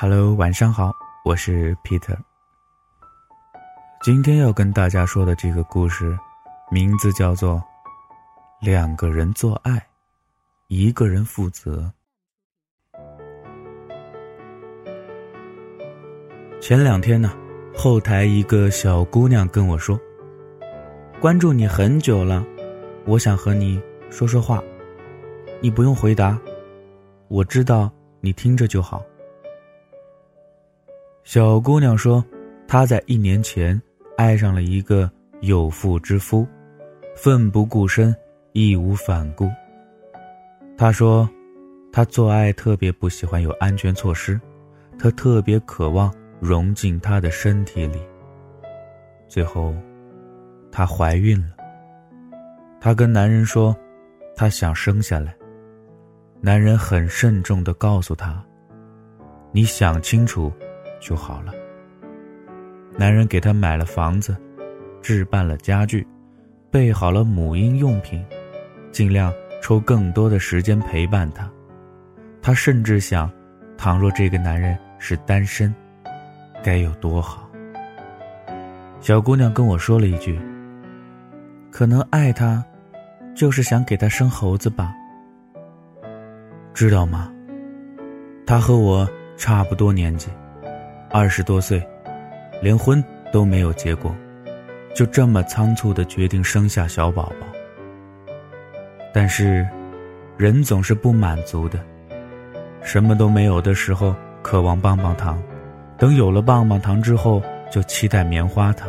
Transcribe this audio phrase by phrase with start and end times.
[0.00, 0.92] Hello，晚上好，
[1.24, 2.16] 我是 Peter。
[4.00, 6.16] 今天要跟大家说的这个故事，
[6.70, 7.56] 名字叫做
[8.60, 9.84] 《两个人做爱，
[10.68, 11.92] 一个人负责》。
[16.60, 17.32] 前两天呢，
[17.76, 19.98] 后台一个小姑娘跟我说
[21.20, 22.46] ：“关注你很久了，
[23.04, 24.62] 我想和你说说话，
[25.60, 26.38] 你不用回答，
[27.26, 27.90] 我知道
[28.20, 29.02] 你听着就好。”
[31.28, 32.24] 小姑娘说
[32.66, 33.78] ：“她在一年前
[34.16, 35.10] 爱上了一个
[35.42, 36.46] 有妇之夫，
[37.14, 38.16] 奋不顾身，
[38.52, 39.46] 义无反顾。
[40.74, 41.28] 她说，
[41.92, 44.40] 她做爱特别不喜欢有安全措施，
[44.98, 46.10] 她特别渴望
[46.40, 47.98] 融进他的身体里。
[49.28, 49.74] 最后，
[50.72, 51.54] 她怀孕了。
[52.80, 53.76] 她跟男人说，
[54.34, 55.36] 她想生下来。
[56.40, 58.42] 男人很慎重的告诉她
[59.52, 60.50] ：‘你想清楚。’”
[61.00, 61.52] 就好了。
[62.96, 64.36] 男人给她买了房子，
[65.00, 66.06] 置办了家具，
[66.70, 68.24] 备好了母婴用品，
[68.90, 69.32] 尽量
[69.62, 71.48] 抽更多的时间陪伴她。
[72.42, 73.30] 她甚至想，
[73.76, 75.74] 倘若这个男人是单身，
[76.62, 77.48] 该有多好。
[79.00, 80.40] 小姑娘跟我说了一句
[81.70, 82.64] ：“可能爱他，
[83.32, 84.92] 就是想给他生猴子吧。”
[86.74, 87.32] 知道吗？
[88.44, 90.28] 他和我差不多年纪。
[91.10, 91.82] 二十多岁，
[92.60, 94.14] 连婚都没有结过，
[94.94, 97.46] 就这么仓促的决定生下小宝宝。
[99.12, 99.66] 但是，
[100.36, 101.78] 人总是不满足的，
[102.82, 105.42] 什么都没有的时候渴望棒棒糖，
[105.96, 108.86] 等有了棒棒糖之后就期待棉花糖。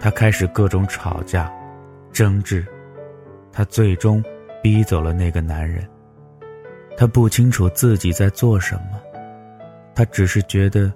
[0.00, 1.52] 他开始各种吵架、
[2.10, 2.66] 争执，
[3.52, 4.24] 他最终
[4.62, 5.86] 逼走了那个男人。
[6.96, 8.98] 他不清楚自己在做什么。
[9.96, 10.92] 他只是觉得，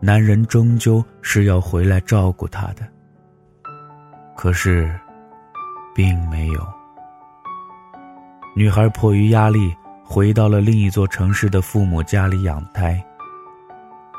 [0.00, 2.82] 男人终究是要回来照顾她的。
[4.36, 4.92] 可是，
[5.94, 6.60] 并没有。
[8.56, 9.72] 女孩迫于压力
[10.04, 13.00] 回到了另一座城市的父母家里养胎。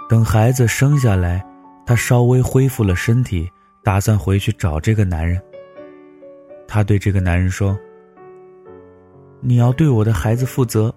[0.07, 1.45] 等孩子生下来，
[1.85, 3.51] 她稍微恢复了身体，
[3.83, 5.41] 打算回去找这个男人。
[6.69, 7.77] 她对这个男人说
[9.43, 10.93] ：“你要对我的孩子负责，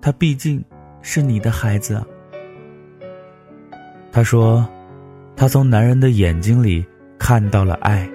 [0.00, 0.64] 他毕竟
[1.02, 2.06] 是你的孩子啊。”
[4.14, 4.64] 他说
[5.34, 6.86] ：“他从男人的眼睛里
[7.18, 8.08] 看到了爱，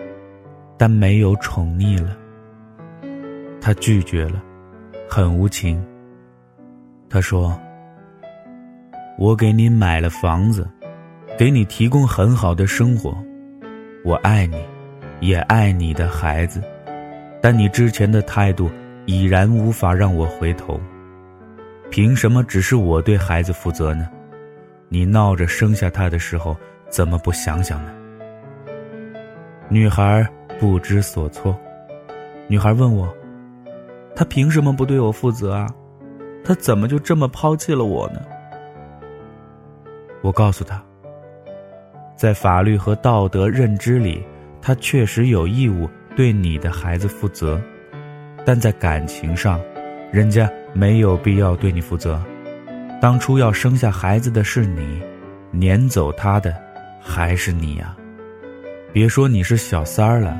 [0.78, 2.16] 但没有宠溺了。
[3.60, 4.42] 他拒绝了，
[5.10, 5.86] 很无情。
[7.10, 7.54] 他说
[9.20, 10.66] ：‘我给你买了房子，
[11.38, 13.14] 给你提供很好的生活，
[14.06, 14.56] 我爱你，
[15.20, 16.64] 也爱你的孩子，
[17.42, 18.72] 但你之前的态度
[19.06, 20.80] 已然无法让我回头。
[21.92, 24.08] 凭什么只是我对孩子负责呢？’”
[24.92, 26.58] 你闹着生下他的时候，
[26.90, 27.94] 怎么不想想呢？
[29.70, 30.28] 女孩
[30.60, 31.56] 不知所措。
[32.48, 33.08] 女孩问我
[34.16, 35.68] ：“他凭什么不对我负责啊？
[36.44, 38.20] 他怎么就这么抛弃了我呢？”
[40.24, 40.84] 我告诉她
[42.18, 44.26] ：“在法律和道德认知里，
[44.60, 47.62] 他确实有义务对你的孩子负责，
[48.44, 49.62] 但在感情上，
[50.12, 52.20] 人家没有必要对你负责。”
[53.02, 55.02] 当初要生下孩子的是你，
[55.52, 56.54] 撵走他的
[57.02, 57.96] 还是你呀？
[58.92, 60.38] 别说你是小三儿了，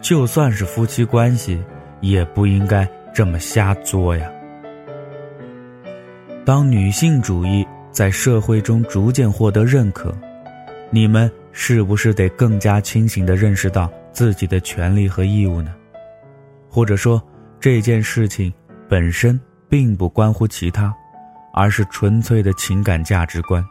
[0.00, 1.60] 就算是夫妻关系，
[2.00, 4.30] 也不应该这么瞎作呀。
[6.44, 10.14] 当女性主义在社会中逐渐获得认可，
[10.90, 15.74] 你们是不是得更加清醒地认识到自己的权利和义务呢？
[16.70, 17.20] 或者说，
[17.58, 18.52] 这件事情
[18.88, 19.38] 本身
[19.68, 20.94] 并不关乎其他？
[21.58, 23.66] 而是纯粹的情感价值观。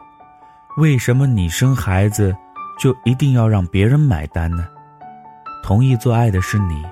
[0.76, 2.36] 为什么你生孩子
[2.78, 4.68] 就一定要让别人买单呢？
[5.62, 6.84] 同意做爱的是你，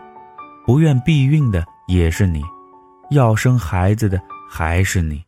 [0.64, 2.42] 不愿避孕的也是你，
[3.10, 4.18] 要生孩子的
[4.50, 5.22] 还是你？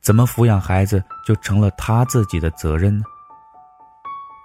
[0.00, 3.04] 怎么抚养孩子就成了他自己的责任呢？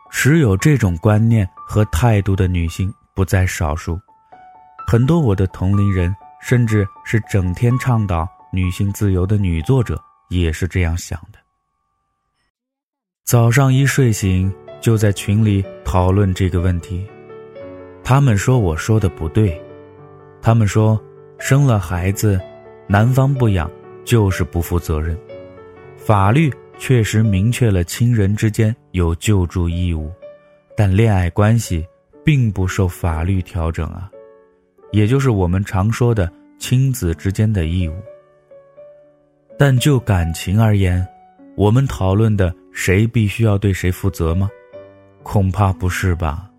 [0.10, 4.00] 持有这种观念和态度的女性不在少数，
[4.88, 10.04] 很多我的同龄人，甚至是整天倡导女性自由的女作者。
[10.42, 11.40] 也是这样想的。
[13.24, 17.06] 早上一睡醒，就在群里讨论这个问题。
[18.04, 19.60] 他们说我说的不对，
[20.42, 21.02] 他们说
[21.40, 22.40] 生了孩子，
[22.88, 23.72] 男方不养
[24.04, 25.18] 就是不负责任。
[25.96, 30.12] 法律确实明确了亲人之间有救助义务，
[30.76, 31.88] 但恋爱关系
[32.26, 34.12] 并不受法律调整啊，
[34.92, 36.30] 也就是我们常说的
[36.60, 37.96] 亲子之间的义务。
[39.58, 41.06] 但就感情而言，
[41.56, 44.50] 我们讨论的谁必须要对谁负责吗？
[45.22, 46.50] 恐怕不是吧。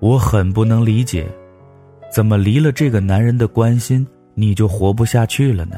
[0.00, 1.26] 我很不能理解，
[2.10, 5.76] 怎么离了这个男人的关心，你就活不下去了呢？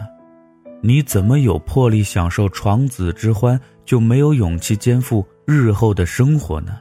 [0.82, 6.78] 你怎么有魄力享受床子之欢，就没有勇气肩负日后的生活呢？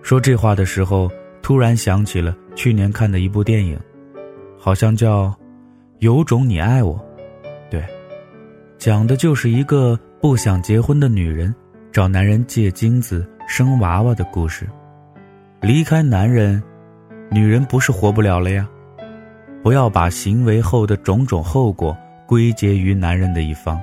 [0.00, 1.10] 说这话的时候，
[1.42, 3.78] 突然想起了去年看的一部电影，
[4.58, 5.26] 好像叫
[5.98, 6.94] 《有种你爱我》，
[8.82, 11.54] 讲的就是一个不想结婚的女人
[11.92, 14.68] 找男人借精子生娃娃的故事。
[15.60, 16.60] 离开男人，
[17.30, 18.68] 女人不是活不了了呀。
[19.62, 21.96] 不要把行为后的种种后果
[22.26, 23.80] 归结于男人的一方，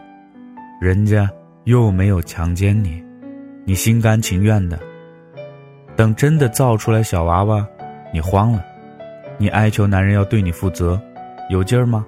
[0.81, 1.29] 人家
[1.63, 3.01] 又没有强奸你，
[3.63, 4.77] 你心甘情愿的。
[5.95, 7.65] 等真的造出来小娃娃，
[8.13, 8.61] 你慌了，
[9.37, 11.01] 你哀求男人要对你负责，
[11.49, 12.05] 有劲儿吗？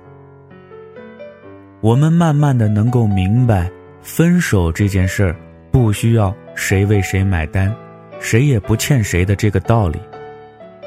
[1.81, 3.69] 我们慢慢的能够明白，
[4.03, 5.35] 分手这件事儿
[5.71, 7.75] 不需要谁为谁买单，
[8.19, 9.99] 谁也不欠谁的这个道理。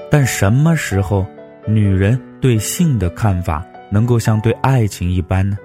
[0.08, 1.26] 但什么时候，
[1.66, 5.58] 女人对性的看法能够像对爱情一般呢？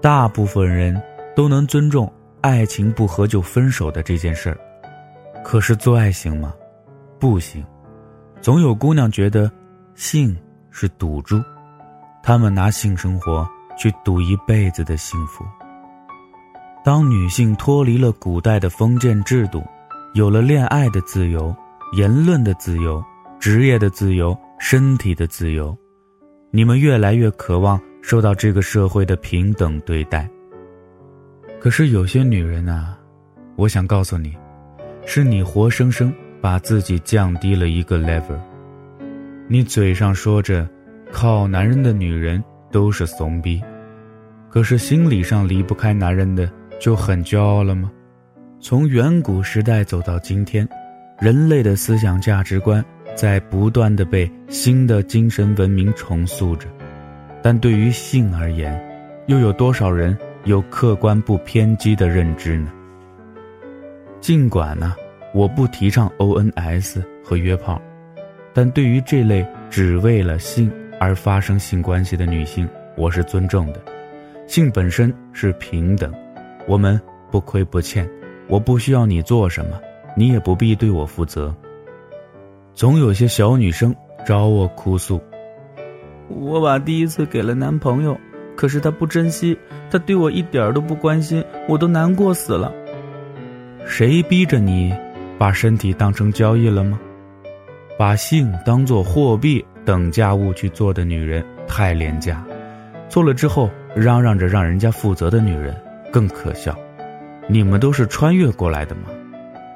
[0.00, 0.98] 大部分人
[1.36, 2.10] 都能尊重
[2.40, 4.56] 爱情不合就分手的这件事儿。
[5.44, 6.54] 可是做爱行吗？
[7.20, 7.62] 不行，
[8.40, 9.52] 总有姑娘觉得
[9.94, 10.34] 性
[10.70, 11.42] 是赌注，
[12.22, 15.44] 她们拿性生活去赌一辈子的幸福。
[16.84, 19.62] 当女性脱离了古代的封建制度，
[20.14, 21.54] 有了恋爱的自由、
[21.92, 23.02] 言论的自由、
[23.38, 25.76] 职业的自由、身体的自由，
[26.50, 30.28] 你们越来越渴望受到这个社会的平等对待。
[31.58, 32.98] 可是有些女人啊，
[33.56, 34.36] 我想告诉你。
[35.06, 36.10] 是你活生生
[36.40, 38.38] 把自己降低了一个 level。
[39.48, 40.66] 你嘴上说着，
[41.12, 42.42] 靠男人的女人
[42.74, 43.62] 都是怂逼，
[44.50, 46.50] 可是心理上离不开男人的
[46.80, 47.88] 就很骄傲了吗？
[48.60, 50.68] 从远古时代走到今天，
[51.20, 52.84] 人类的思想价值观
[53.14, 56.66] 在不断的被新的精神文明重塑着，
[57.44, 58.76] 但对于性而言，
[59.28, 62.72] 又有多少人有客观不偏激的认知呢？
[64.20, 64.96] 尽管呢，
[65.32, 67.80] 我不提倡 ONS 和约炮，
[68.52, 70.68] 但对于这类只为了性
[71.04, 72.66] 而发生性关系的女性，
[72.96, 73.80] 我是尊重的。
[74.46, 76.10] 性本身是平等，
[76.66, 76.98] 我们
[77.30, 78.08] 不亏不欠，
[78.48, 79.78] 我不需要你做什么，
[80.16, 81.54] 你也不必对我负责。
[82.72, 85.20] 总有些小女生找我哭诉，
[86.30, 88.18] 我把第一次给了男朋友，
[88.56, 89.58] 可是他不珍惜，
[89.90, 92.72] 他对我一点都不关心，我都难过死了。
[93.84, 94.94] 谁逼着你
[95.36, 96.98] 把身体当成交易了吗？
[97.98, 102.44] 把性当作货币等价物去做的女人太廉价，
[103.08, 105.74] 做了之后嚷嚷着让人家负责的女人
[106.12, 106.76] 更可笑。
[107.46, 109.02] 你们都是穿越过来的吗？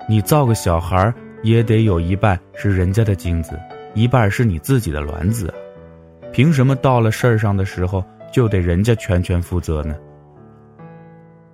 [0.09, 1.13] 你造个小孩
[1.43, 3.59] 也得有一半是人家的精子，
[3.95, 5.55] 一半是你自己的卵子啊！
[6.33, 9.95] 凭什么到了事儿上的时候就得人家全权负责呢？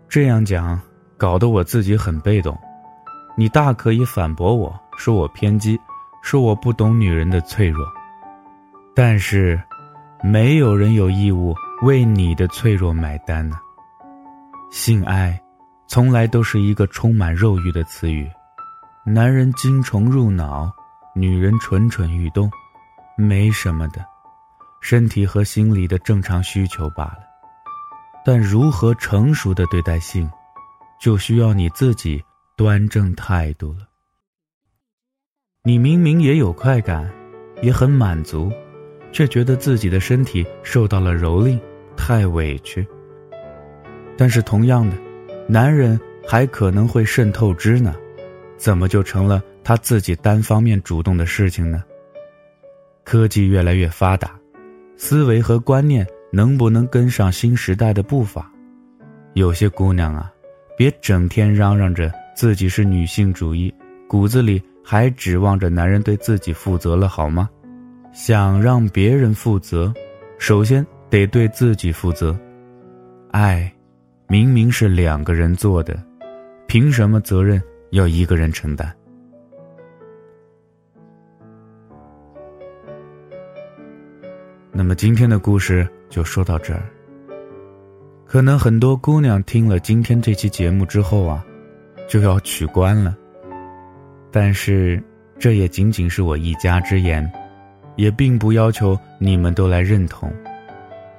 [0.08, 0.80] 这样讲。
[1.16, 2.58] 搞得我自己很被动，
[3.36, 5.78] 你大可以反驳我说我偏激，
[6.24, 7.86] 说我不懂女人的脆弱，
[8.94, 9.62] 但是，
[10.22, 13.58] 没有人有义务为你的脆弱买单呢。
[14.70, 15.38] 性爱，
[15.86, 18.26] 从来都是一个充满肉欲的词语，
[19.04, 20.72] 男人精虫入脑，
[21.14, 22.50] 女人蠢蠢欲动，
[23.18, 24.02] 没什么的，
[24.80, 27.18] 身体和心理的正常需求罢了。
[28.24, 30.28] 但如何成熟的对待性？
[30.98, 32.24] 就需要你自己
[32.56, 33.80] 端正态度了。
[35.66, 37.10] 你明明也有快感，
[37.62, 38.52] 也很满足，
[39.12, 41.58] 却觉得自己的身体受到了蹂躏，
[41.96, 42.86] 太委屈。
[44.14, 44.94] 但是同样的，
[45.48, 47.94] 男人还可能会渗透支呢，
[48.58, 51.82] 怎么就成了他自己单方面主动的事情呢？
[53.02, 54.38] 科技越来越发达，
[54.98, 58.52] 思维和观念能不能跟上新时代的步伐？
[59.32, 60.30] 有些姑娘啊。
[60.76, 63.72] 别整天嚷嚷着自己是女性主义，
[64.08, 67.48] 骨子里还指望着男人对自己负责了，好吗？
[68.12, 69.92] 想让别人负责，
[70.38, 72.38] 首先得对自己负责。
[73.30, 73.72] 爱，
[74.28, 76.00] 明明是两个人做的，
[76.68, 77.60] 凭什么责任
[77.90, 78.92] 要一个人承担？
[84.70, 86.82] 那么今天的故事就说到这儿。
[88.26, 91.44] 可能很多姑娘听了今天这期节目之后啊，
[92.08, 93.16] 就要取关了。
[94.34, 95.00] 但是
[95.38, 97.30] 这也仅仅是我一家之言，
[97.94, 100.28] 也并不要求你们都来认同。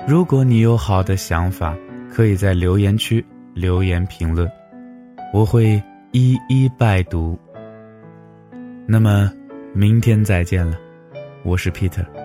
[0.06, 1.74] 如果你有好的想法，
[2.14, 4.52] 可以在留言区留言评论，
[5.34, 5.82] 我会
[6.12, 7.40] 一一拜读。
[8.86, 9.32] 那么，
[9.74, 10.78] 明天再见了，
[11.46, 12.25] 我是 Peter。